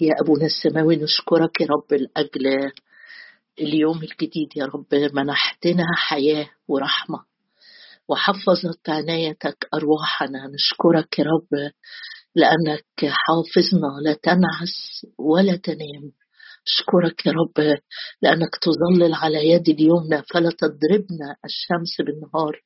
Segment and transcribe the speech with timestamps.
[0.00, 2.72] يا أبونا السماوي نشكرك يا رب لأجل
[3.60, 4.94] اليوم الجديد يا رب.
[5.14, 7.18] منحتنا حياة ورحمة
[8.08, 10.46] وحفظت عنايتك أرواحنا.
[10.54, 11.70] نشكرك يا رب
[12.34, 16.12] لأنك حافظنا لا تنعس ولا تنام.
[16.66, 17.78] أشكرك يا رب
[18.22, 22.60] لأنك تظلل على يد اليمنى فلا تضربنا الشمس بالنهار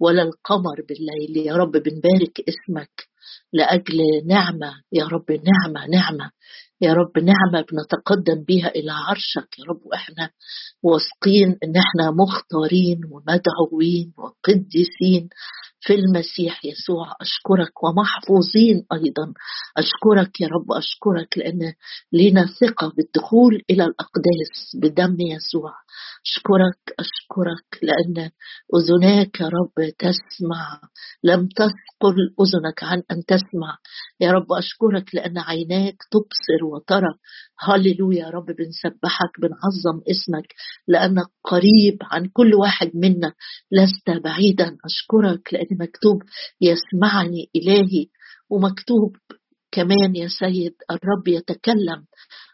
[0.00, 1.46] ولا القمر بالليل.
[1.46, 3.08] يا رب بنبارك اسمك
[3.52, 6.30] لأجل نعمة يا رب نعمة نعمة.
[6.80, 9.80] يا رب نعمة بنتقدم بها إلى عرشك يا رب.
[9.84, 10.30] وإحنا
[10.82, 15.28] واثقين إن إحنا مختارين ومدعوين وقديسين
[15.80, 17.06] في المسيح يسوع.
[17.20, 19.32] أشكرك ومحفوظين أيضا.
[19.76, 21.72] أشكرك يا رب أشكرك لأن
[22.12, 25.72] لنا ثقة بالدخول إلى الأقداس بدم يسوع.
[26.26, 28.30] أشكرك أشكرك لأن
[28.74, 30.80] أذناك يا رب تسمع.
[31.24, 33.78] لم تثقل أذنك عن أن تسمع.
[34.20, 37.14] يا رب أشكرك لأن عيناك تبصر وترى.
[37.58, 40.54] هللويا يا رب بنسبحك بنعظم اسمك
[40.88, 43.32] لأنك قريب عن كل واحد منا.
[43.72, 44.76] لست بعيدا.
[44.84, 46.22] أشكرك لأن مكتوب
[46.60, 48.06] يسمعني إلهي
[48.50, 49.16] ومكتوب
[49.76, 52.04] كمان يا سيد الرب يتكلم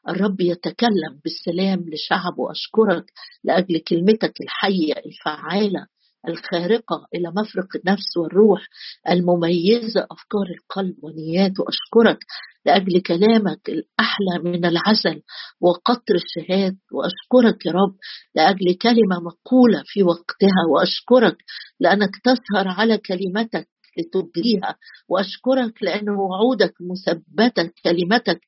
[0.09, 2.51] الرب يتكلم بالسلام لشعبه.
[2.51, 3.05] أشكرك
[3.45, 5.87] لأجل كلمتك الحية الفعالة
[6.29, 8.61] الخارقة إلى مفرق النفس والروح
[9.09, 11.65] المميزة أفكار القلب ونياته.
[11.69, 12.19] أشكرك
[12.67, 15.23] لأجل كلامك الأحلى من العسل
[15.61, 16.77] وقطر الشهاد.
[16.93, 17.97] وأشكرك يا رب
[18.35, 20.63] لأجل كلمة مقولة في وقتها.
[20.73, 21.37] وأشكرك
[21.81, 24.77] لأنك تسهر على كلمتك لتجريها
[25.09, 28.41] وأشكرك لأن وعودك مثبتة كلمتك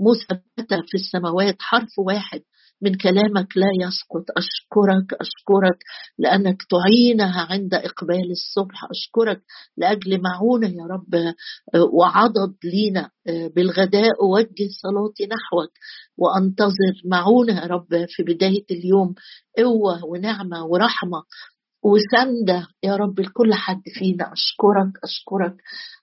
[0.00, 2.42] مثبتة في السماوات حرف واحد
[2.82, 4.24] من كلامك لا يسقط.
[4.36, 5.78] أشكرك أشكرك
[6.18, 8.84] لأنك تعينها عند إقبال الصبح.
[8.90, 9.42] أشكرك
[9.76, 11.34] لأجل معونة يا رب
[11.92, 14.10] وعضد لينا بالغداء.
[14.22, 15.72] أوجه صلاتي نحوك
[16.18, 19.14] وأنتظر معونة يا رب في بداية اليوم
[19.58, 21.22] قوة ونعمة ورحمة
[21.82, 22.66] وسندة.
[22.82, 24.32] يا رب لكل حد فينا.
[24.32, 25.56] أشكرك أشكرك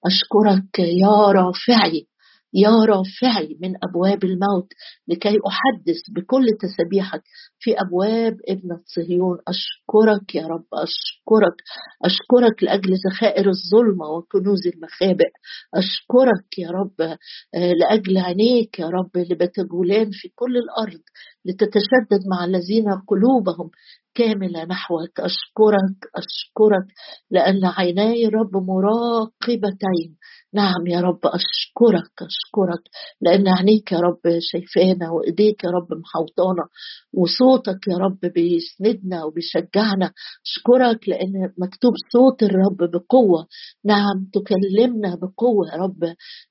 [0.06, 2.07] أشكرك يا رافعي.
[2.53, 4.73] يا رافعي من أبواب الموت
[5.07, 7.23] لكي أحدث بكل تسبيحك
[7.59, 9.37] في أبواب ابنه صهيون.
[9.47, 11.57] أشكرك يا رب أشكرك.
[12.05, 15.29] أشكرك لأجل ذخائر الظلمة وكنوز المخابئ.
[15.75, 21.01] أشكرك يا رب آه، لأجل عينيك يا رب اللي بتجولان في كل الأرض
[21.45, 23.69] لتتشدد مع الذين قلوبهم
[24.15, 25.19] كاملة نحوك.
[25.19, 26.88] أشكرك أشكرك
[27.31, 30.17] لأن عيناي رب مراقبتين
[30.53, 32.83] نعم يا رب أشكرك أشكرك
[33.21, 34.19] لأن عينيك يا رب
[34.51, 36.67] شايفانا وإيديك يا رب محوطانا
[37.13, 40.11] وصوتك يا رب بيسندنا وبيشجعنا.
[40.45, 43.47] أشكرك لأن مكتوب صوت الرب بقوة.
[43.85, 46.03] نعم تكلمنا بقوة يا رب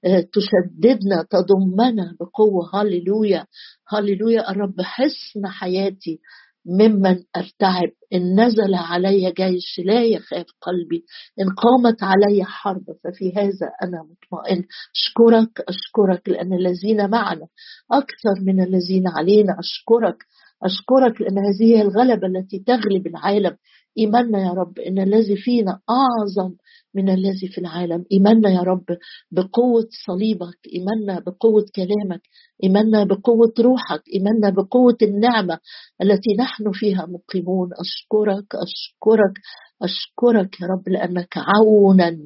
[0.04, 2.70] آه، تشددنا تضمنا بقوة.
[2.74, 3.46] هللويا
[3.88, 6.20] هللويا الرب حسن حياتي.
[6.66, 7.90] ممن أرتعب.
[8.14, 11.04] إن نزل علي جيش لا يخاف قلبي.
[11.40, 14.64] إن قامت علي حرب ففي هذا أنا مطمئن.
[14.96, 17.46] أشكرك أشكرك لأن الذين معنا
[17.92, 19.56] أكثر من الذين علينا.
[19.58, 20.16] أشكرك
[20.62, 23.56] أشكرك لأن هذه الغلبة التي تغلب العالم.
[23.98, 26.54] إيماننا يا رب إن الذي فينا أعظم
[26.94, 28.04] من الذي في العالم.
[28.12, 28.84] إيماننا يا رب
[29.32, 32.20] بقوة صليبك إيماننا بقوة كلامك
[32.64, 35.58] إيماننا بقوة روحك إيماننا بقوة النعمة
[36.02, 37.68] التي نحن فيها مقيمون.
[37.80, 39.34] أشكرك أشكرك
[39.82, 42.16] أشكرك يا رب لأنك عونا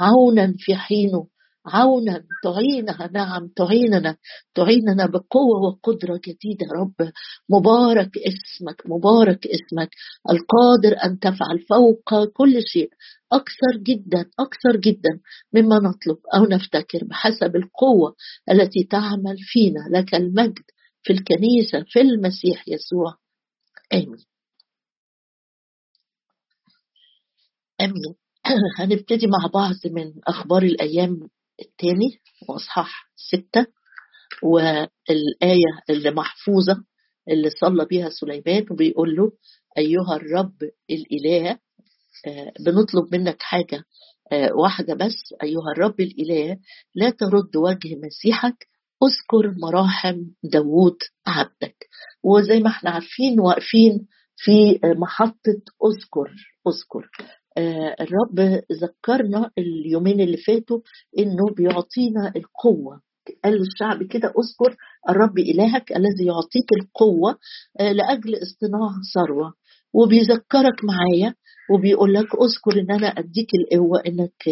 [0.00, 1.26] عونا في حينه.
[1.66, 4.16] عونا تعينها نعم تعيننا
[4.54, 7.12] تعيننا بقوة وقدرة جديدة يا رب.
[7.50, 9.90] مبارك اسمك مبارك اسمك.
[10.30, 12.90] القادر أن تفعل فوق كل شيء.
[13.32, 15.20] أكثر جدا أكثر جدا
[15.52, 18.14] مما نطلب أو نفتكر بحسب القوة
[18.50, 19.80] التي تعمل فينا.
[19.90, 20.64] لك المجد
[21.02, 23.16] في الكنيسة في المسيح يسوع.
[23.92, 24.24] آمين.
[27.80, 28.14] آمين.
[28.78, 31.28] هنبتدي مع بعض من أخبار الأيام
[31.64, 33.66] الثاني واصحاح ستة
[34.42, 36.84] والآية اللي محفوظة
[37.28, 39.32] اللي صلى بها سليمان وبيقول له
[39.78, 40.56] أيها الرب
[40.90, 41.58] الإله
[42.26, 43.84] آه، بنطلب منك حاجة
[44.32, 45.34] آه، واحدة بس.
[45.42, 46.56] أيها الرب الإله
[46.94, 48.66] لا ترد وجه مسيحك
[49.02, 50.96] اذكر مراحم داوود
[51.26, 51.88] عبدك.
[52.22, 54.06] وزي ما إحنا عارفين واقفين
[54.36, 56.30] في محطة اذكر
[56.68, 57.10] اذكر.
[58.00, 60.80] الرب ذكرنا اليومين اللي فاتوا
[61.18, 63.00] إنه بيعطينا القوة.
[63.44, 64.76] قال للشعب كده أذكر
[65.08, 67.38] الرب إلهك الذي يعطيك القوة
[67.80, 69.54] آه، لأجل اصطناع ثروة.
[69.94, 71.34] وبيذكرك معايا
[71.70, 74.48] وبيقول لك أذكر إن أنا أديك القوة إنك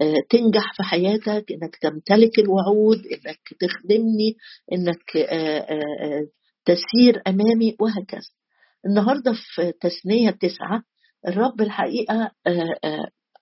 [0.00, 4.36] آه، تنجح في حياتك إنك تمتلك الوعود إنك تخدمني
[4.72, 6.26] إنك آه، آه،
[6.64, 7.76] تسير أمامي.
[7.80, 8.30] وهكذا.
[8.86, 10.82] النهارده في تثنية تسعة
[11.28, 12.30] الرب الحقيقة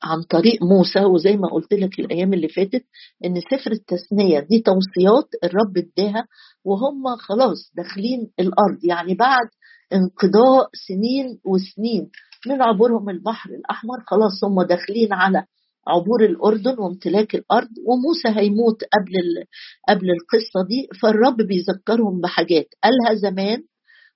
[0.03, 2.85] عن طريق موسى وزي ما قلت لك الأيام اللي فاتت
[3.25, 6.27] إن سفر التثنية دي توصيات الرب اداها
[6.65, 8.85] وهم خلاص داخلين الأرض.
[8.85, 9.49] يعني بعد
[9.93, 12.11] انقضاء سنين وسنين
[12.47, 15.45] من عبورهم البحر الأحمر خلاص هم داخلين على
[15.89, 19.45] عبور الأردن وامتلاك الأرض وموسى هيموت قبل
[19.89, 20.89] قبل القصة دي.
[21.03, 22.67] فالرب بيذكرهم بحاجات.
[22.85, 23.63] قالها زمان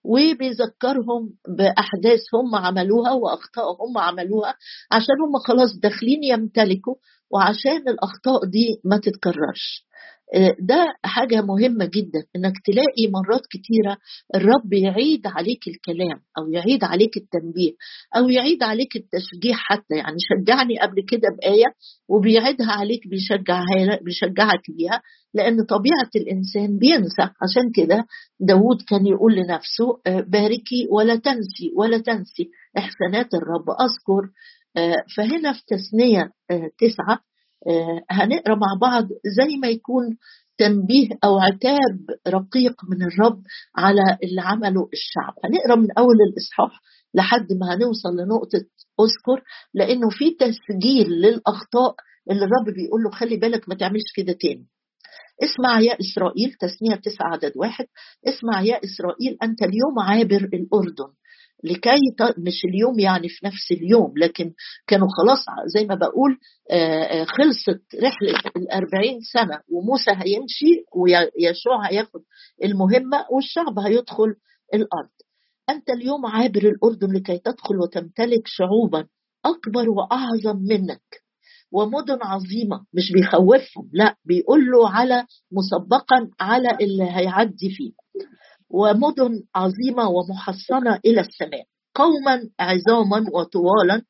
[0.04, 4.54] وبيذكرهم بأحداث هم عملوها وأخطاء هم عملوها
[4.92, 6.94] عشان هم خلاص داخلين يمتلكوا
[7.30, 9.84] وعشان الأخطاء دي ما تتكررش.
[10.60, 13.96] ده حاجة مهمة جدا إنك تلاقي مرات كتيرة
[14.34, 17.72] الرب يعيد عليك الكلام أو يعيد عليك التنبيه
[18.16, 21.64] أو يعيد عليك التشجيع حتى يعني شجعني قبل كده بآية
[22.08, 25.02] وبيعيدها عليك بيشجعها بيشجعك بيها
[25.34, 27.22] لأن طبيعة الإنسان بينسى.
[27.42, 28.06] عشان كده
[28.40, 34.30] داود كان يقول لنفسه آه، باركي ولا تنسي ولا تنسي إحسانات الرب أذكر.
[34.76, 36.30] آه، فهنا في تثنية
[36.78, 37.33] تسعة آه،
[38.10, 39.04] هنقرأ مع بعض
[39.38, 40.16] زي ما يكون
[40.58, 43.42] تنبيه أو عتاب رقيق من الرب
[43.76, 45.34] على اللي عمله الشعب.
[45.44, 46.80] هنقرأ من أول الإصحاح
[47.14, 48.64] لحد ما هنوصل لنقطة
[49.00, 49.42] أذكر
[49.74, 51.94] لأنه في تسجيل للأخطاء
[52.30, 54.66] اللي الرب بيقول له خلي بالك ما تعملش كده تاني.
[55.42, 57.86] اسمع يا إسرائيل تسنية تسعة عدد واحد
[58.28, 61.12] اسمع يا إسرائيل أنت اليوم عابر الأردن.
[61.64, 64.52] لكي مش اليوم يعني في نفس اليوم لكن
[64.86, 65.38] كانوا خلاص
[65.74, 66.38] زي ما بقول
[67.26, 72.20] خلصت رحلة الأربعين سنة وموسى هيمشي ويشوع هياخد
[72.64, 74.34] المهمة والشعب هيدخل
[74.74, 75.08] الأرض.
[75.70, 79.06] أنت اليوم عابر الأردن لكي تدخل وتمتلك شعوبا
[79.44, 81.24] أكبر وأعظم منك
[81.72, 87.92] ومدن عظيمة مش بيخوفهم لا بيقول له على مسبقا على اللي هيعدي فيه
[88.74, 91.64] ومدن عظيمة ومحصنة إلى السماء.
[91.94, 94.02] قوما عظاما وطوالا.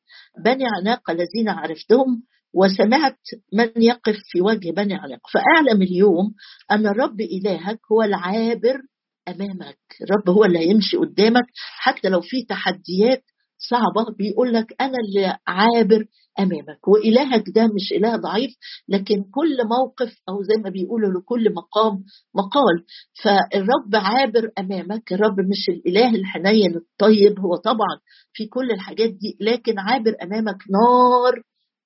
[0.45, 2.23] بني عناق الذين عرفتهم
[2.53, 3.19] وسمعت
[3.53, 5.19] من يقف في وجه بني عناق.
[5.33, 6.33] فأعلم اليوم
[6.71, 8.81] أن الرب إلهك هو العابر
[9.27, 9.77] أمامك.
[10.01, 11.45] الرب هو اللي هيمشي قدامك
[11.79, 13.23] حتى لو في تحديات
[13.69, 14.15] صعبة.
[14.17, 16.05] بيقول لك أنا اللي عابر
[16.39, 16.87] أمامك.
[16.87, 18.51] وإلهك ده مش إله ضعيف
[18.89, 22.03] لكن كل موقف أو زي ما بيقولوا لكل مقام
[22.35, 22.85] مقال.
[23.23, 25.13] فالرب عابر أمامك.
[25.13, 27.99] الرب مش الإله الحنين الطيب هو طبعا
[28.33, 31.41] في كل الحاجات دي لكن عابر أمامك نار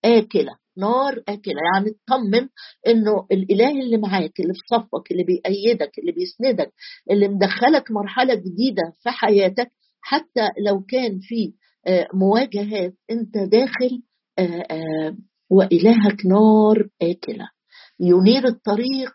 [0.06, 1.56] آكلة نار آكلة.
[1.74, 2.48] يعني اطمن
[2.88, 6.74] إنه الإله اللي معاك اللي في صفك اللي بيأيدك اللي بيسندك
[7.12, 9.72] اللي مدخلك مرحلة جديدة في حياتك
[10.02, 11.54] حتى لو كان في
[12.14, 14.02] مواجهات انت داخل
[14.40, 15.16] آه، آه،
[15.50, 17.50] وإلهك نار آكلة.
[18.00, 19.14] ينير الطريق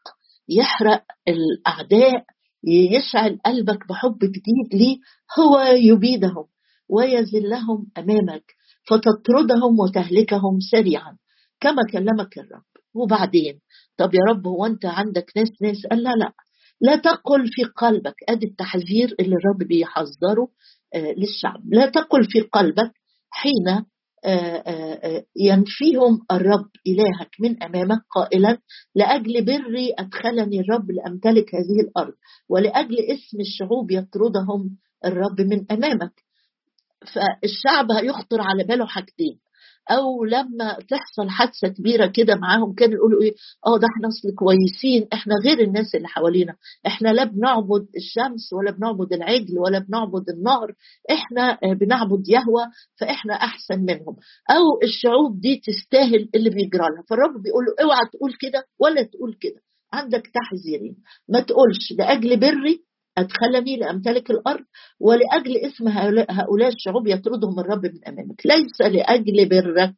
[0.49, 2.25] يحرق الأعداء
[2.65, 4.97] يشعل قلبك بحب جديد ليه؟
[5.39, 6.45] هو يبيدهم
[6.89, 8.45] ويذلهم أمامك
[8.89, 11.17] فتطردهم وتهلكهم سريعا
[11.61, 12.65] كما كلمك الرب.
[12.95, 13.61] وبعدين
[13.97, 16.33] طب يا رب هو أنت عندك ناس ناس؟ قال لا لا.
[16.81, 18.15] لا تقل في قلبك.
[18.29, 20.49] أدي التحذير اللي الرب بيحذره
[20.95, 21.61] للشعب.
[21.73, 22.93] لا تقل في قلبك
[23.31, 23.85] حين
[24.25, 28.59] آه، آه، آه، ينفيهم الرب إلهك من أمامك قائلا
[28.95, 32.15] لأجل بري أدخلني الرب لأمتلك هذه الأرض
[32.49, 36.13] ولأجل اسم الشعوب يطردهم الرب من أمامك.
[37.15, 39.39] فالشعب هيخطر على باله حاجتين.
[39.91, 43.35] أو لما تحصل حادثة كبيرة كده معاهم كانوا يقولوا إيه؟
[43.67, 46.55] آه ده إحنا أصل كويسين إحنا غير الناس اللي حوالينا
[46.87, 50.73] إحنا لا بنعبد الشمس ولا بنعبد العجل ولا بنعبد النهر
[51.11, 52.65] إحنا بنعبد يهوى
[53.01, 54.17] فإحنا أحسن منهم.
[54.51, 57.03] أو الشعوب دي تستاهل اللي بيجرى لها.
[57.11, 59.61] فالرب بيقول له أوعى تقول كده ولا تقول كده
[59.93, 60.97] عندك تحذيرين.
[61.29, 62.81] ما تقولش لاجل بري
[63.19, 64.65] أدخلني لأمتلك الأرض
[65.01, 68.47] ولأجل اسم هؤلاء الشعوب يطردهم الرب من أمامك.
[68.47, 69.95] ليس لأجل برك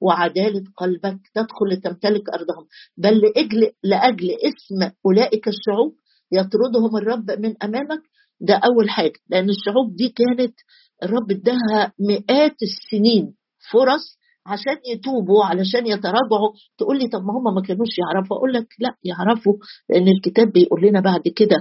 [0.00, 5.94] وعدالة قلبك تدخل لتمتلك أرضهم بل لأجل, لأجل اسم أولئك الشعوب
[6.32, 8.02] يطردهم الرب من أمامك.
[8.40, 10.54] ده أول حاجة لأن الشعوب دي كانت
[11.02, 13.34] الرب اداها مئات السنين
[13.72, 18.36] فرص عشان يتوبوا علشان يتراجعوا تقول لي طب ما هم ما كانوش يعرفوا.
[18.36, 19.54] أقول لك لا يعرفوا
[19.90, 21.56] لأن الكتاب بيقول لنا بعد كده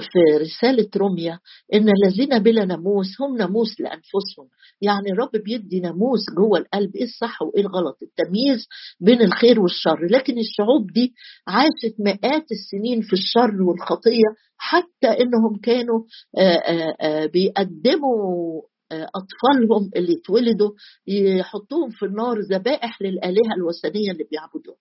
[0.00, 1.38] في رسالة روميا
[1.74, 4.48] إن الذين بلا ناموس هم ناموس لأنفسهم.
[4.80, 8.66] يعني الرب بيدي ناموس جوه القلب إيه الصح وإيه الغلط؟ التمييز
[9.00, 10.06] بين الخير والشر.
[10.10, 11.14] لكن الشعوب دي
[11.48, 16.02] عاشت مئات السنين في الشر والخطية حتى إنهم كانوا
[16.38, 20.70] آآ آآ بيقدموا أطفالهم اللي اتولدوا
[21.06, 24.76] يحطوهم في النار ذبائح للآلهة الوثنية اللي بيعبدوها.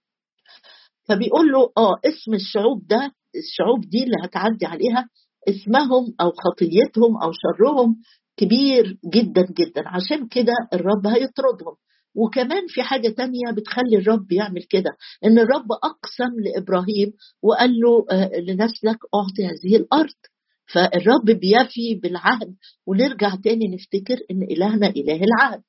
[1.08, 5.10] فبيقول له آه اسم الشعوب ده الشعوب دي اللي هتعدي عليها
[5.50, 7.96] اسمهم أو خطيتهم أو شرهم
[8.38, 9.84] كبير جدا جدا.
[9.88, 11.76] عشان كده الرب هيطردهم.
[12.16, 14.90] وكمان في حاجة تانية بتخلي الرب يعمل كده
[15.26, 20.14] إن الرب أقسم لإبراهيم وقال له آه، لنسلك أعطي هذه الأرض.
[20.74, 22.56] فالرب بيفي بالعهد.
[22.88, 25.62] ونرجع تاني نفتكر إن إلهنا إله العهد.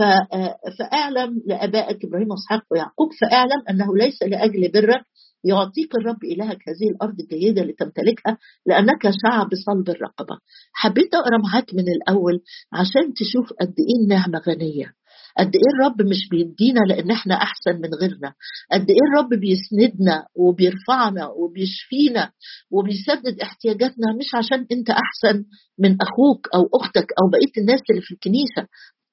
[0.00, 5.04] آه، فاعلم لآبائك إبراهيم وإسحاق ويعقوب فاعلم أنه ليس لأجل برك
[5.44, 10.38] يعطيك الرب إلهك هذه الأرض الجيدة لتمتلكها لأنك شعب صلب الرقبة.
[10.72, 12.40] حبيت أقرأ معاك من الأول
[12.72, 14.92] عشان تشوف قد إيه النعمة غنية.
[15.38, 18.34] قد إيه الرب مش بيدينا لأن إحنا أحسن من غيرنا.
[18.72, 22.30] قد إيه الرب بيسندنا وبيرفعنا وبيشفينا
[22.70, 25.44] وبيسدد احتياجاتنا مش عشان أنت أحسن
[25.78, 28.68] من أخوك أو أختك أو بقية الناس اللي في الكنيسة.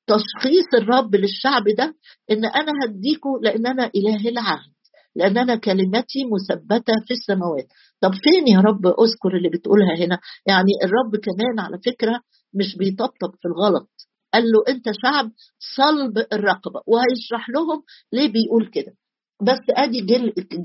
[0.08, 1.96] تشخيص الرب للشعب ده
[2.32, 4.72] إن أنا هديكوا لأن أنا اله العهد.
[5.20, 7.68] لأن أنا كلمتي مثبتة في السماوات.
[8.02, 12.22] طب فين يا رب أذكر اللي بتقولها هنا؟ يعني الرب كمان على فكرة
[12.54, 13.90] مش بيطبطب في الغلط.
[14.34, 15.32] قال له أنت شعب
[15.78, 16.82] صلب الرقبة.
[16.88, 17.84] وهيشرح لهم
[18.14, 18.94] ليه بيقول كده.
[19.42, 20.02] بس أدي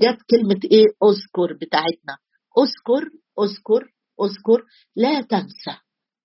[0.01, 2.15] جت كلمة إيه؟ أذكر بتاعتنا.
[2.61, 3.03] أذكر
[3.43, 3.83] أذكر
[4.23, 4.63] أذكر.
[4.95, 5.77] لا تنسى.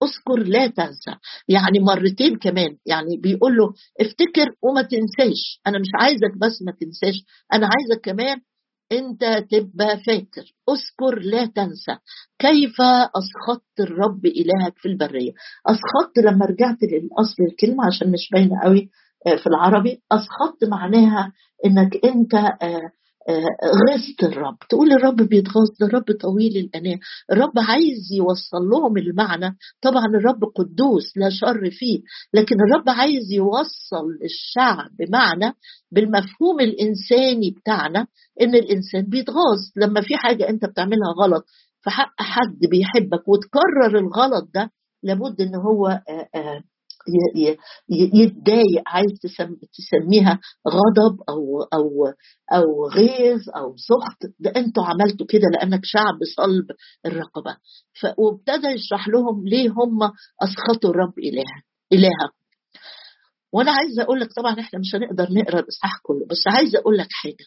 [0.02, 1.10] اذكر لا تنسى.
[1.48, 2.76] يعني مرتين كمان.
[2.86, 5.60] يعني بيقول له افتكر وما تنساش.
[5.66, 7.14] أنا مش عايزك بس ما تنساش.
[7.52, 8.40] أنا عايزك كمان
[8.92, 10.44] أنت تبقى فاكر.
[10.70, 11.96] اذكر لا تنسى.
[12.38, 12.76] كيف
[13.16, 15.32] أسخطت الرب إلهك في البرية؟
[15.66, 18.90] أسخطت لما رجعت للأصل الكلمة عشان مش باينة قوي
[19.26, 20.02] آه، في العربي.
[20.12, 21.32] أسخطت معناها
[21.66, 22.90] إنك أنت آه،
[23.90, 24.56] غصت الرب.
[24.70, 26.98] تقول الرب بيتغاظ ده الرب طويل الأناة
[27.32, 29.56] الرب عايز يوصل لهم المعنى.
[29.82, 32.00] طبعا الرب قدوس لا شر فيه
[32.34, 35.52] لكن الرب عايز يوصل الشعب بمعنى
[35.92, 38.06] بالمفهوم الإنساني بتاعنا
[38.40, 39.58] إن الإنسان بيتغاظ.
[39.76, 41.44] لما في حاجة أنت بتعملها غلط
[41.82, 44.70] في حق حد بيحبك وتكرر الغلط ده
[45.02, 46.62] لابد إن هو آآ آآ
[47.90, 49.12] يتضايق عايز
[49.78, 50.38] تسميها
[50.68, 52.06] غضب أو أو
[52.52, 54.32] أو غيظ أو سخط.
[54.40, 56.64] ده أنتوا عملتوا كده لأنك شعب صلب
[57.06, 57.56] الرقبة.
[58.18, 59.98] وابتدى يشرح لهم ليه هم
[60.42, 61.62] أسخطوا الرب اله
[61.92, 62.32] الهك
[63.52, 67.08] وأنا عايزه أقول لك طبعا إحنا مش هنقدر نقرأ الإصحاح كله بس عايزه أقول لك
[67.10, 67.46] حاجة.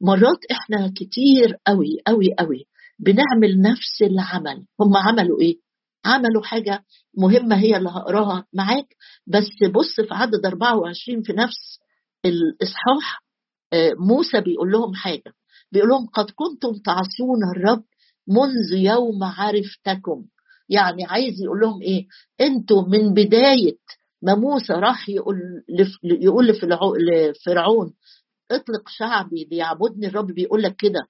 [0.00, 2.64] مرات إحنا كتير قوي قوي قوي
[2.98, 4.66] بنعمل نفس العمل.
[4.80, 5.56] هم عملوا إيه؟
[6.04, 6.84] عملوا حاجة
[7.18, 8.96] مهمة هي اللي هقراها معاك.
[9.26, 11.78] بس بص في عدد 24 في نفس
[12.24, 13.22] الإصحاح
[13.72, 15.32] آه، موسى بيقول لهم حاجة.
[15.72, 17.84] بيقول لهم قد كنتم تعصون الرب
[18.28, 20.24] منذ يوم عرفتكم.
[20.68, 22.06] يعني عايز يقول لهم إيه؟
[22.40, 23.76] أنتوا من بداية
[24.22, 25.38] ما موسى راح يقول
[26.02, 27.92] يقول لفرعون
[28.52, 31.00] اطلق شعبي ليعبدني الرب بيقول لك كده.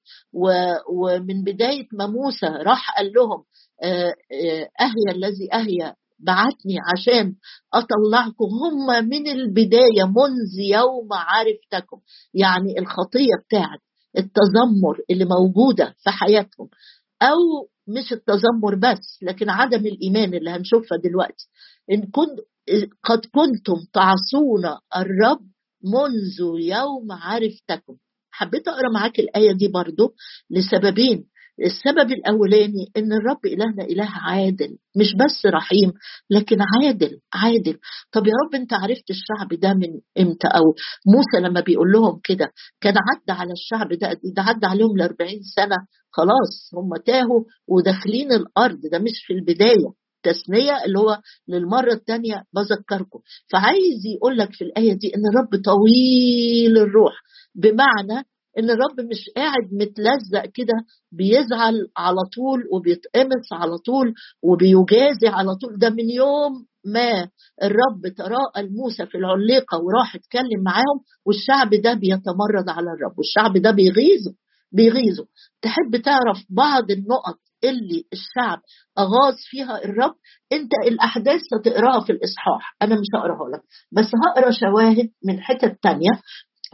[0.92, 3.44] ومن بداية ما موسى راح قال لهم
[3.82, 7.34] آه، آه، اهيا الذي اهيا بعتني عشان
[7.74, 8.44] أطلعكم.
[8.44, 12.00] هم من البداية منذ يوم عرفتكم.
[12.34, 13.78] يعني الخطية بتاعت
[14.18, 16.68] التذمر اللي موجودة في حياتهم.
[17.22, 21.48] أو مش التذمر بس لكن عدم الإيمان اللي هنشوفها دلوقتي.
[21.92, 22.38] إن كنت
[23.04, 24.64] قد كنتم تعصون
[24.96, 25.40] الرب
[25.84, 27.96] منذ يوم عرفتكم.
[28.30, 30.14] حبيت أقرأ معاك الآية دي برضو
[30.50, 31.24] لسببين.
[31.64, 35.92] السبب الأولاني إن الرب إلهنا إله عادل مش بس رحيم
[36.30, 37.78] لكن عادل عادل.
[38.12, 40.74] طب يا رب أنت عرفت الشعب ده من إمتى؟ أو
[41.06, 45.30] موسى لما بيقول لهم كده كان عدى على الشعب ده ده عدى عليهم ل 40
[45.56, 45.76] سنة.
[46.10, 48.80] خلاص هم تاهوا وداخلين الأرض.
[48.92, 50.01] ده مش في البداية.
[50.26, 53.18] التثنية اللي هو للمرة الثانية بذكركم.
[53.52, 57.12] فعايز يقول لك في الآية دي إن الرب طويل الروح.
[57.54, 58.26] بمعنى
[58.58, 60.74] إن الرب مش قاعد متلزق كده
[61.12, 65.78] بيزعل على طول وبيتقمص على طول وبيجازي على طول.
[65.78, 67.28] ده من يوم ما
[67.62, 73.70] الرب تراءى لموسى في العليقة وراح اتكلم معاهم والشعب ده بيتمرد على الرب والشعب ده
[73.70, 74.34] بيغيظه
[74.72, 75.26] بيغيظه.
[75.62, 78.60] تحب تعرف بعض النقط اللي الشعب
[78.98, 80.14] أغاظ فيها الرب
[80.52, 82.76] أنت الأحداث ستقراها في الإصحاح.
[82.82, 83.62] أنا مش هقراها لك.
[83.92, 86.10] بس هقرا شواهد من حتت تانية.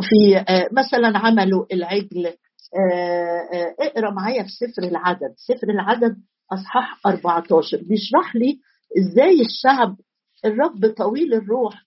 [0.02, 2.26] في آه، مثلا عملوا العجل.
[2.26, 5.34] آه، آه، اقرأ معايا في سفر العدد.
[5.36, 6.16] سفر العدد
[6.52, 8.58] أصحاح 14 بيشرح لي
[8.98, 9.96] إزاي الشعب
[10.44, 11.84] الرب طويل الروح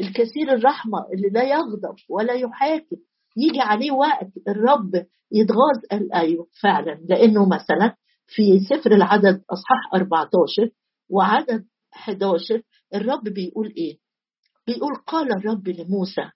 [0.00, 2.96] الكثير الرحمة اللي لا يغضب ولا يحاكم.
[3.36, 5.78] يجي عليه وقت الرب يتغاظ.
[5.90, 6.98] قال أيوه فعلا.
[7.08, 7.94] لأنه مثلا
[8.34, 10.70] في سفر العدد أصحاح 14
[11.10, 12.62] وعدد 11
[12.94, 13.98] الرب بيقول إيه؟
[14.66, 16.30] بيقول قال الرب لموسى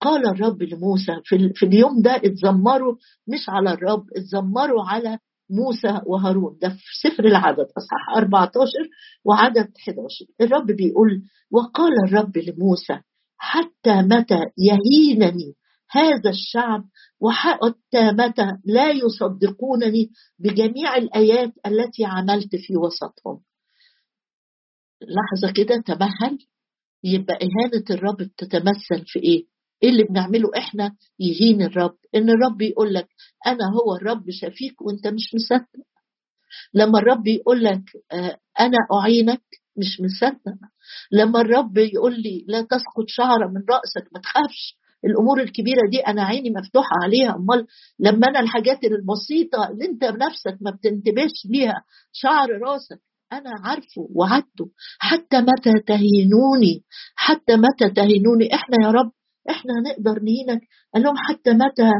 [0.00, 2.96] قال الرب لموسى في, في اليوم ده اتذمروا
[3.28, 5.18] مش على الرب اتذمروا على
[5.50, 6.58] موسى وهارون.
[6.62, 8.68] ده في سفر العدد أصحاح 14
[9.24, 12.98] وعدد 11 الرب بيقول وقال الرب لموسى
[13.38, 15.54] حتى متى يهينني
[15.90, 16.84] هذا الشعب
[17.20, 23.40] وحتى متى لا يصدقونني بجميع الآيات التي عملت في وسطهم.
[25.02, 26.38] لحظة كده تمهل.
[27.04, 29.44] يبقى إهانة الرب بتتمثل في إيه؟
[29.82, 31.96] إيه اللي بنعمله إحنا؟ يهين الرب.
[32.14, 33.08] إن الرب يقول لك
[33.46, 35.86] أنا هو الرب شفيك وأنت مش مصدق.
[36.74, 39.42] لما الرب يقول لك آه، أنا أعينك
[39.76, 40.58] مش مصدق.
[41.12, 44.76] لما الرب يقول لي لا تسقط شعره من رأسك ما تخافش.
[45.04, 47.36] الأمور الكبيرة دي أنا عيني مفتوحة عليها.
[47.36, 47.66] أمال
[47.98, 53.00] لما أنا الحاجات البسيطة اللي أنت بنفسك ما بتنتبهش ليها شعر راسك
[53.32, 54.70] أنا عارفه وعدته.
[54.98, 56.84] حتى متى تهينوني؟
[57.14, 59.10] حتى متى تهينوني؟ إحنا يا رب
[59.50, 60.60] إحنا هنقدر نهينك.
[60.94, 61.90] قال لهم حتى متى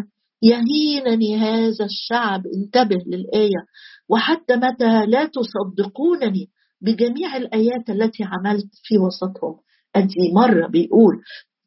[0.42, 3.60] يهينني هذا الشعب؟ انتبه للآية.
[4.08, 6.50] وحتى متى لا تصدقونني؟
[6.80, 9.56] بجميع الآيات التي عملت في وسطهم.
[9.96, 11.22] أدي مرة بيقول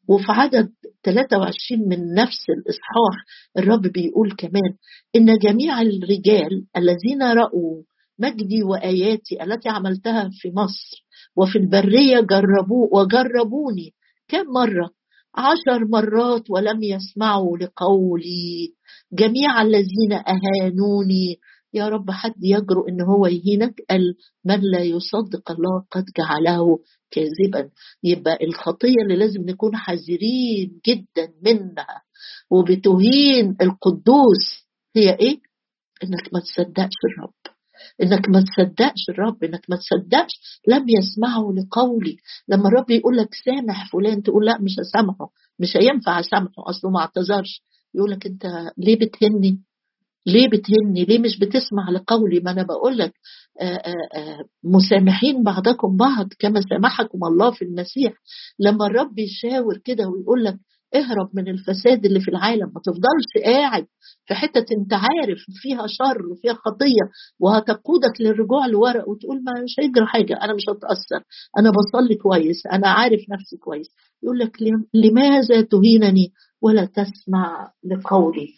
[0.08, 0.70] وفي عدد
[1.04, 3.24] 23 من نفس الإصحاح
[3.58, 4.74] الرب بيقول كمان
[5.16, 7.82] إن جميع الرجال الذين رأوا
[8.18, 11.04] مجدي وآياتي التي عملتها في مصر
[11.36, 13.94] وفي البرية جربوا وجربوني
[14.28, 14.90] كم مرة؟
[15.34, 18.74] عشر مرات ولم يسمعوا لقولي.
[19.12, 21.38] جميع الذين أهانوني
[21.74, 26.78] يا رب حد يجرؤ إن هو يهينك قال من لا يصدق الله قد جعله
[27.10, 27.70] كاذبا.
[28.04, 32.02] يبقى الخطية اللي لازم نكون حذرين جدا منها
[32.50, 35.38] وبتهين القدوس هي إيه؟
[36.04, 37.32] إنك ما تصدقش الرب.
[38.02, 42.16] إنك ما تصدقش الرب إنك ما تصدقش لم يسمعوا لقولي.
[42.48, 47.00] لما الرب يقول لك سامح فلان تقول لا مش هسامحه مش هينفع أسامحه أصله ما
[47.00, 47.62] اعتذرش.
[47.94, 48.46] يقول لك أنت
[48.78, 49.60] ليه بتهني؟
[50.26, 53.12] ليه بتهني ليه مش بتسمع لقولي؟ ما أنا بقول لك
[54.64, 58.12] مسامحين بعضكم بعض كما سامحكم الله في المسيح.
[58.58, 60.56] لما الرب يشاور كده ويقول لك
[60.94, 63.86] اهرب من الفساد اللي في العالم ما تفضلش قاعد
[64.26, 67.02] في حتة أنت عارف فيها شر وفيها خطية
[67.40, 71.24] وهتقودك للرجوع لورا وتقول ما مش هيجرى حاجة أنا مش هتأثر
[71.58, 73.86] أنا بصلي كويس أنا عارف نفسي كويس.
[74.22, 74.56] يقول لك
[74.94, 78.48] لماذا تهينني ولا تسمع لقولي؟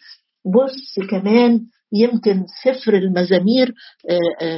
[0.45, 1.59] بص كمان
[1.93, 3.73] يمكن سفر المزامير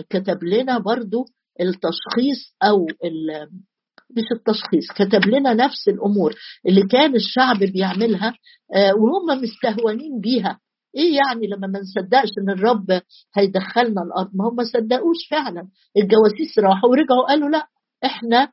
[0.10, 1.26] كتب لنا برضو
[1.62, 2.86] التشخيص أو
[4.18, 6.34] مش التشخيص كتب لنا نفس الأمور
[6.68, 8.34] اللي كان الشعب بيعملها
[8.76, 10.60] وهم مستهونين بيها.
[10.96, 13.02] إيه يعني لما ما نصدقش إن الرب
[13.36, 15.68] هيدخلنا الأرض؟ ما هم ما صدقوش فعلا.
[15.98, 17.68] الجواسيس راحوا ورجعوا قالوا لا
[18.06, 18.52] إحنا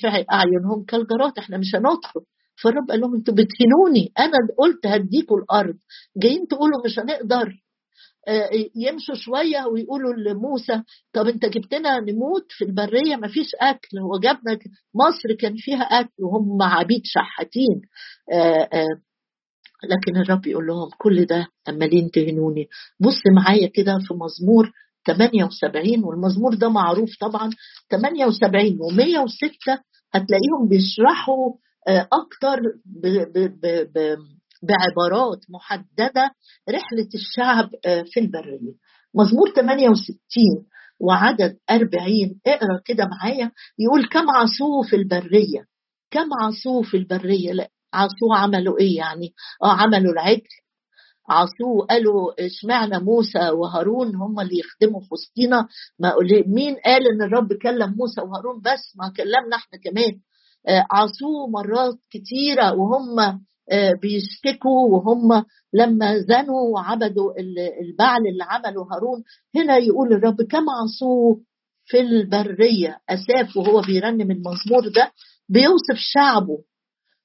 [0.00, 2.20] في أعينهم كالجرات إحنا مش هندخل
[2.62, 4.12] فالرب قال لهم أنتوا بتهنوني.
[4.18, 5.74] أنا قلت هديكوا الأرض.
[6.16, 7.52] جايين تقولوا مش هنقدر
[8.76, 13.98] يمشوا شوية ويقولوا لموسى طب أنت جبتنا نموت في البرية؟ ما فيش أكل.
[13.98, 14.58] هو جابنا
[14.94, 17.80] مصر كان فيها أكل وهم عبيد شحاتين.
[19.90, 22.68] لكن الرب يقول لهم كل ده عمالين تهنوني.
[23.00, 24.70] بص معايا كده في مزمور
[25.06, 27.50] 78 والمزمور ده معروف طبعا
[27.90, 29.78] 78 و106
[30.14, 31.52] هتلاقيهم بيشرحوا
[31.88, 33.60] أكتر ب ب
[33.94, 34.16] ب
[34.62, 36.30] بعبارات محددة
[36.70, 37.70] رحلة الشعب
[38.12, 38.72] في البرية.
[39.14, 40.16] مزمور 68
[41.00, 43.52] وعدد 40 اقرأ كده معايا.
[43.78, 45.64] يقول كم عصوه في البرية؟
[46.10, 50.42] كم عصوه في البرية؟ لا عصوه عملوا إيه يعني؟ آه عملوا العجل.
[51.30, 56.12] عصوه قالوا اشمعنى موسى وهارون هم اللي يخدموا في وسطينا؟ ما
[56.46, 60.20] مين قال إن الرب كلم موسى وهارون؟ بس ما كلمنا إحنا كمان.
[60.66, 63.40] عصوه مرات كتيرة وهم
[64.02, 65.44] بيشتكوا وهم
[65.74, 67.32] لما زنوا وعبدوا
[67.82, 69.22] البعل اللي عمله هارون.
[69.56, 71.40] هنا يقول الرب كم عصوه
[71.84, 75.12] في البرية؟ أساف وهو بيرنم المزمور ده
[75.48, 76.58] بيوصف شعبه.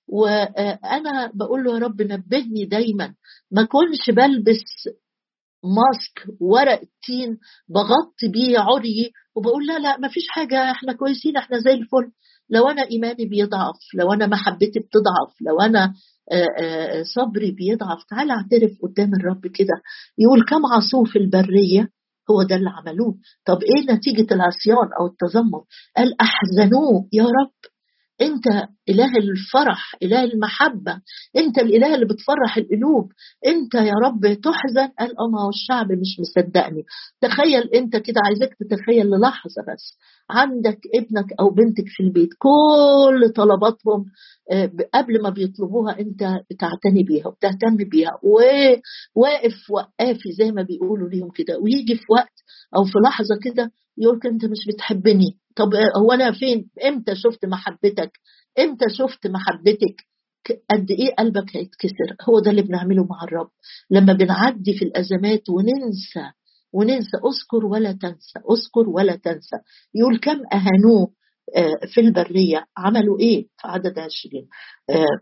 [0.08, 3.13] وأنا بقول له يا رب نبهني دايما
[3.52, 4.89] ما كنش بلبس
[5.63, 7.38] ماسك ورق تين
[7.69, 12.12] بغطي بيه عري وبقول لا لا ما فيش حاجة إحنا كويسين إحنا زي الفل.
[12.49, 15.93] لو أنا إيماني بيضعف لو أنا محبتي بتضعف لو أنا
[17.15, 19.82] صبري بيضعف تعال اعترف قدام الرب كده.
[20.17, 21.89] يقول كم عصوه في البرية؟
[22.32, 23.15] هو ده اللي عملوه.
[23.45, 25.63] طب إيه نتيجة العصيان أو التذمر؟
[25.97, 27.73] قال أحزنوه يا رب.
[28.21, 28.47] أنت
[28.89, 31.02] إله الفرح إله المحبة
[31.38, 33.12] أنت الإله اللي بتفرح القلوب.
[33.47, 34.88] أنت يا رب تحزن.
[34.99, 36.84] قال هو الشعب مش مصدقني.
[37.21, 39.97] تخيل أنت كده عايزك تتخيل للحظة بس.
[40.30, 44.06] عندك ابنك أو بنتك في البيت كل طلباتهم
[44.52, 48.12] آه، قبل ما بيطلبوها أنت بتعتني بيها وبتهتم بيها.
[48.23, 51.58] وواقف وقافي زي ما بيقولوا ليهم كده.
[51.60, 52.33] ويجي في وقت
[52.75, 55.39] أو في لحظة كده يقول أنت مش بتحبني.
[55.56, 58.12] طب هو أنا فين؟ إمتى شفت محبتك؟
[58.60, 59.95] إمتى شفت محبتك؟
[60.71, 63.49] قد إيه قلبك هيتكسر؟ هو ده اللي بنعمله مع الرب.
[63.89, 66.32] لما بنعدي في الأزمات وننسى
[66.73, 69.56] وننسى أذكر ولا تنسى أذكر ولا تنسى.
[69.95, 71.13] يقول كم أهانوه
[71.56, 72.65] آه، في البرية.
[72.77, 74.47] عملوا إيه؟ في عدد عشرين.
[74.89, 75.19] آه،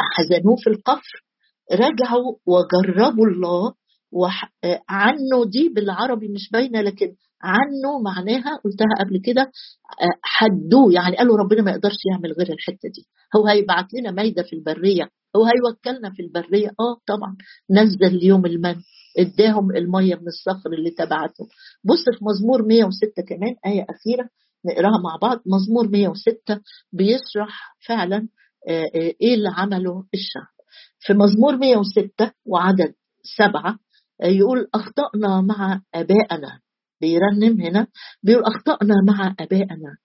[0.00, 1.24] حزنوه في القفر
[1.72, 3.74] رجعوا وجربوا الله
[4.12, 10.92] وعنه دي بالعربي مش باينة لكن عنه معناها قلتها قبل كده آه، حدوه.
[10.92, 13.06] يعني قالوا ربنا ما يقدرش يعمل غير الحتة دي.
[13.36, 15.10] هو هيبعت لنا مايده في البرية.
[15.36, 16.68] هو هيوكلنا في البرية.
[16.68, 17.36] آه طبعا.
[17.70, 18.76] نزل اليوم المن.
[19.18, 21.44] اداهم المية من الصخر اللي تبعته.
[21.84, 24.28] بص في مزمور 106 كمان آية أخيرة
[24.66, 25.40] نقراها مع بعض.
[25.46, 26.60] مزمور 106
[26.92, 28.28] بيشرح فعلا
[28.68, 30.58] آه، آه، إيه اللي عمله الشعب.
[31.00, 32.94] في مزمور 106 وعدد
[33.38, 33.78] سبعة
[34.22, 36.60] يقول أخطأنا مع أبائنا
[37.00, 37.86] بيرنم هنا
[38.22, 39.96] بيقول أخطأنا مع أبائنا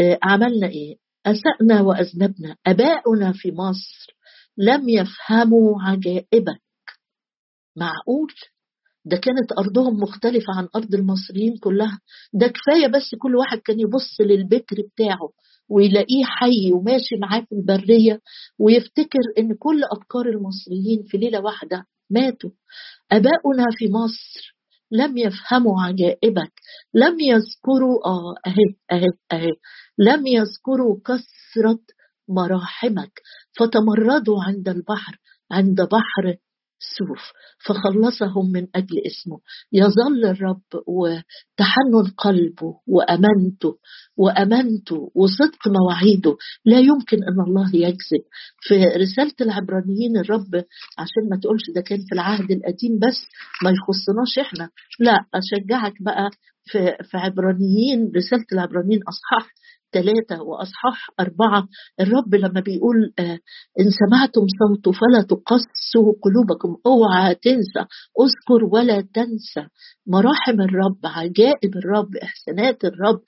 [0.00, 2.56] آه، عملنا إيه؟ أسأنا وأذنبنا.
[2.66, 4.16] أباؤنا في مصر
[4.56, 6.60] لم يفهموا عجائبك.
[7.76, 8.32] معقول؟
[9.04, 12.00] ده كانت أرضهم مختلفة عن أرض المصريين كلها.
[12.32, 15.30] ده كفاية بس كل واحد كان يبص للبكر بتاعه
[15.68, 18.20] ويلاقيه حي وماشي معاه في البرية
[18.58, 22.50] ويفتكر إن كل أفكار المصريين في ليلة واحدة ماتوا.
[23.12, 24.58] أباؤنا في مصر
[24.90, 26.52] لم يفهموا عجائبك
[26.94, 29.52] لم يذكروا آه أهي أهي أهي
[29.98, 31.80] لم يذكروا كثرة
[32.28, 33.20] مراحمك
[33.58, 35.18] فتمردوا عند البحر
[35.50, 36.36] عند بحر
[36.78, 37.32] سوف.
[37.66, 39.38] فخلصهم من أجل اسمه.
[39.72, 43.74] يظل الرب وتحنن قلبه وأمانته
[44.16, 46.36] وأمانته وصدق مواعيده.
[46.64, 48.22] لا يمكن أن الله يكذب
[48.60, 50.54] في رسالة العبرانيين الرب
[50.98, 53.18] عشان ما تقولش ده كان في العهد القديم بس
[53.62, 54.70] ما يخصناش إحنا.
[55.00, 56.30] لا أشجعك بقى
[56.64, 56.78] في,
[57.10, 59.48] في عبرانيين رسالة العبرانيين أصحاح.
[59.92, 61.68] ثلاثة وأصحاح أربعة
[62.00, 63.38] الرب لما بيقول آه،
[63.80, 67.82] إن سمعتم صوته فلا تقسوا قلوبكم أوعى تنسى
[68.20, 69.68] أذكر ولا تنسى.
[70.06, 73.20] مراحم الرب عجائب الرب إحسانات الرب.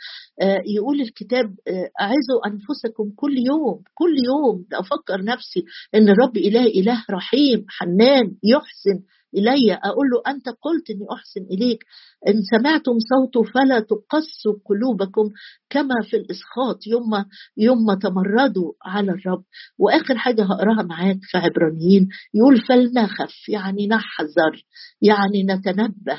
[0.42, 6.66] آه، يقول الكتاب آه، أعزوا أنفسكم كل يوم كل يوم أفكر نفسي إن الرب إله
[6.66, 9.04] إله رحيم حنان يحسن.
[9.34, 11.84] إلي أقول له أنت قلت أني أحسن إليك
[12.28, 15.30] إن سمعتم صوته فلا تقسوا قلوبكم
[15.70, 17.24] كما في الإسخاط يوم
[17.56, 19.44] يوم تمردوا على الرب.
[19.78, 24.64] وآخر حاجة هقراها معاك في عبرانيين يقول فلنخف يعني نحذر
[25.02, 26.18] يعني نتنبه.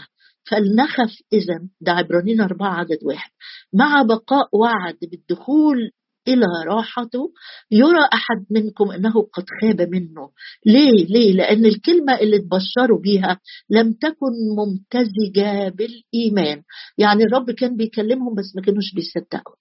[0.52, 3.32] فلنخف إذا ده عبرانيين أربعة عدد واحد.
[3.74, 5.92] مع بقاء وعد بالدخول
[6.28, 7.34] إلى راحته.
[7.72, 10.30] يرى أحد منكم أنه قد خاب منه.
[10.66, 16.64] ليه؟ ليه؟ لأن الكلمة اللي تبشروا بيها لم تكن ممتزجة بالإيمان.
[16.98, 19.56] يعني الرب كان بيكلمهم بس ما كانوش بيصدقوا.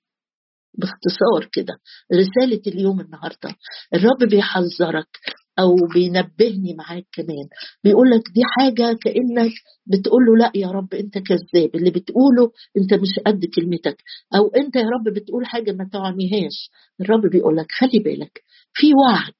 [0.78, 1.74] باختصار كده
[2.14, 3.56] رسالة اليوم النهاردة.
[3.94, 5.08] الرب بيحذرك.
[5.60, 7.46] أو بينبهني معاك كمان.
[7.84, 9.52] بيقول لك دي حاجة كأنك
[9.86, 11.70] بتقول له لا يا رب أنت كذاب.
[11.74, 14.02] اللي بتقوله أنت مش قد كلمتك.
[14.34, 16.70] أو أنت يا رب بتقول حاجة ما تعميهاش
[17.00, 18.42] الرب بيقول لك خلي بالك.
[18.74, 19.32] في وعد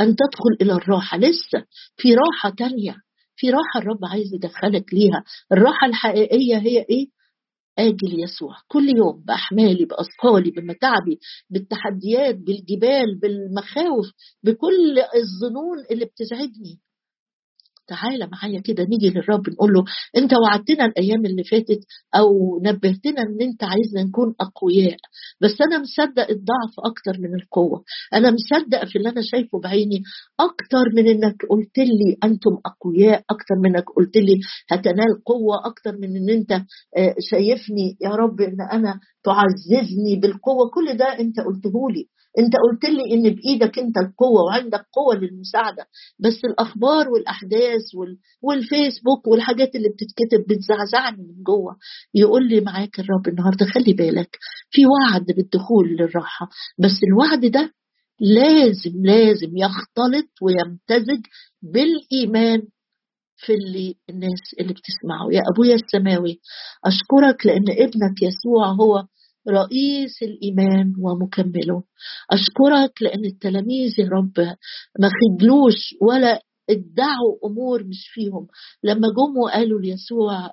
[0.00, 1.18] أن تدخل إلى الراحة.
[1.18, 1.64] لسه
[1.96, 2.96] في راحة تانية.
[3.36, 5.24] في راحة الرب عايز يدخلك ليها.
[5.52, 7.06] الراحة الحقيقية هي إيه؟
[7.78, 8.56] آجل يسوع.
[8.68, 11.18] كل يوم بأحمالي بأثقالي بمتاعبي
[11.50, 14.06] بالتحديات بالجبال بالمخاوف
[14.42, 16.80] بكل الظنون اللي بتزعجني.
[17.86, 19.84] تعالى معايا كده نيجي للرب نقول له
[20.16, 21.80] انت وعدتنا الأيام اللي فاتت
[22.14, 24.96] أو نبهتنا إن أنت عايزنا نكون أقوياء
[25.40, 27.84] بس أنا مصدق الضعف أكتر من القوة.
[28.14, 30.02] أنا مصدق في اللي أنا شايفه بعيني
[30.40, 35.92] أكتر من إنك قلت لي أنتم أقوياء أكتر من إنك قلت لي هتنال قوة أكتر
[35.98, 36.52] من إن أنت
[36.96, 40.70] آه، شايفني يا رب إن أنا تعززني بالقوة.
[40.74, 42.08] كل ده أنت قلته لي.
[42.38, 45.86] انت قلت لي ان بإيدك انت القوة وعندك قوة للمساعدة
[46.18, 47.82] بس الأخبار والأحداث
[48.42, 51.76] والفيسبوك والحاجات اللي بتتكتب بتزعزعني من جوه.
[52.14, 54.38] يقول لي معاك الرب النهارده خلي بالك
[54.70, 57.72] في وعد بالدخول للراحة بس الوعد ده
[58.20, 61.20] لازم لازم يختلط ويمتزج
[61.62, 62.62] بالإيمان
[63.36, 65.28] في اللي الناس اللي بتسمعه.
[65.32, 66.40] يا أبويا السماوي
[66.84, 69.04] أشكرك لأن ابنك يسوع هو
[69.48, 71.82] رئيس الإيمان ومكمله.
[72.30, 74.38] أشكرك لأن التلاميذ يا رب
[75.00, 78.46] ما خجلوش ولا ادعوا أمور مش فيهم.
[78.82, 80.50] لما جم وقالوا ليسوع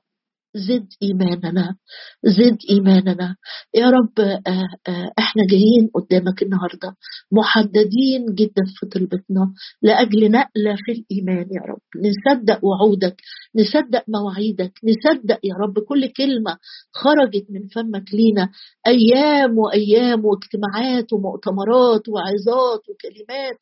[0.56, 1.76] زد إيماننا
[2.24, 3.36] زد إيماننا.
[3.76, 4.42] يا رب آه،
[4.88, 6.96] آه، إحنا جايين قدامك النهارده
[7.32, 11.82] محددين جدا في طلبتنا لأجل نقله في الإيمان يا رب.
[12.08, 13.16] نصدق وعودك
[13.56, 16.58] نصدق مواعيدك نصدق يا رب كل كلمة
[16.94, 18.50] خرجت من فمك لينا.
[18.88, 23.58] أيام وأيام واجتماعات ومؤتمرات وعظات وكلمات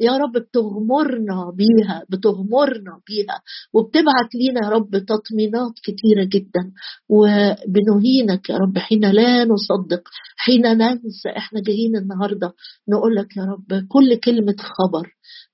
[0.00, 3.36] يا رب بتغمرنا بيها بتغمرنا بيها.
[3.74, 6.72] وبتبعت لينا يا رب تطمينات كتيرة جدا.
[7.08, 10.02] وبنهينك يا رب حين لا نصدق
[10.36, 12.52] حين ننسى إحنا جايين النهارده
[12.88, 15.08] نقول لك يا رب كل كلمة خبر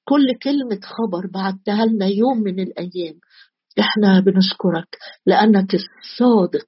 [0.04, 3.14] كل كلمة خبر بعتها لنا يوم من الأيام.
[3.78, 6.66] إحنا بنشكرك لأنك الصادق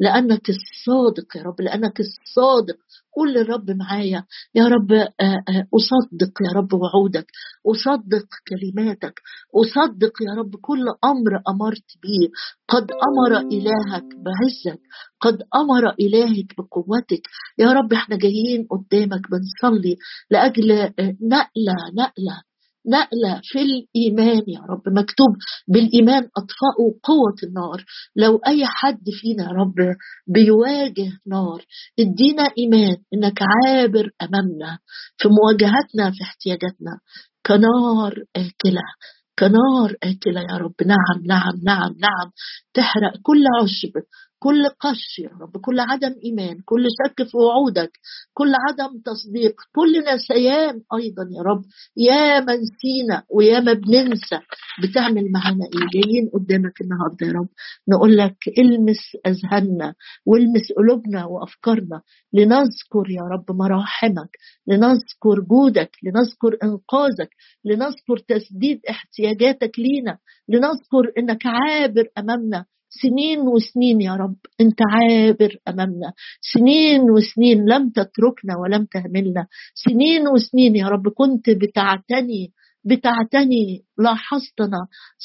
[0.00, 2.76] لأنك الصادق يا رب لأنك الصادق.
[3.16, 7.26] قول للرب معايا يا رب آه، آه، أصدق يا رب وعودك
[7.66, 9.20] أصدق كلماتك
[9.54, 12.28] أصدق يا رب كل أمر أمرت به
[12.68, 14.80] قد أمر إلهك بعزك
[15.20, 17.22] قد أمر إلهك بقوتك.
[17.58, 19.96] يا رب إحنا جايين قدامك بنصلي
[20.30, 22.42] لأجل آه، نقلة نقلة
[22.86, 25.36] نقلة في الإيمان يا رب مكتوب
[25.68, 27.84] بالإيمان أطفأوا قوة النار.
[28.16, 29.74] لو أي حد فينا يا رب
[30.26, 31.64] بيواجه نار
[32.00, 34.78] ادينا إيمان إنك عابر أمامنا
[35.16, 36.98] في مواجهتنا في احتياجاتنا.
[37.46, 38.82] كنار آكلة
[39.38, 40.74] كنار آكلة يا رب.
[40.86, 42.30] نعم نعم نعم نعم.
[42.74, 43.92] تحرق كل عشب.
[44.44, 47.92] كل قش يا رب كل عدم إيمان كل شك في وعودك
[48.34, 51.62] كل عدم تصديق كل نسيان أيضا يا رب.
[51.96, 54.38] يا من سينا ويا ما بننسى
[54.82, 57.48] بتعمل معانا إيه جايين قدامك النهاردة يا رب.
[57.88, 59.94] نقول لك المس أذهاننا
[60.26, 62.02] والمس قلوبنا وأفكارنا
[62.32, 64.30] لنذكر يا رب مراحمك
[64.66, 67.30] لنذكر جودك لنذكر إنقاذك
[67.64, 72.64] لنذكر تسديد احتياجاتك لينا لنذكر إنك عابر أمامنا
[73.02, 74.36] سنين وسنين يا رب.
[74.60, 76.12] انت عابر أمامنا.
[76.54, 79.46] سنين وسنين لم تتركنا ولم تهملنا.
[79.74, 82.52] سنين وسنين يا رب كنت بتعتني
[82.86, 84.80] بتعتني لاحظتنا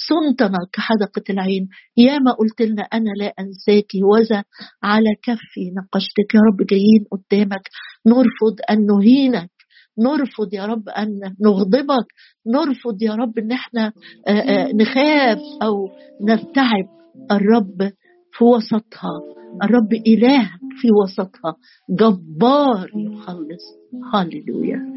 [0.08, 1.68] صنتنا كحدقة العين.
[1.98, 4.44] يا ما قلت لنا أنا لا أنساك وذا
[4.84, 6.36] على كفي نقشتك.
[6.36, 7.66] يا رب جايين قدامك.
[8.08, 9.52] نرفض أن نهينك.
[10.00, 11.10] نرفض يا رب أن
[11.46, 12.08] نغضبك.
[12.48, 13.92] نرفض يا رب إن إحنا
[14.74, 15.90] نخاف أو
[16.22, 16.88] نرتعب.
[17.32, 17.92] الرب
[18.32, 19.22] في وسطها.
[19.64, 20.50] الرب إله
[20.82, 21.56] في وسطها.
[21.90, 23.66] جبار يخلص.
[24.14, 24.90] هللويا.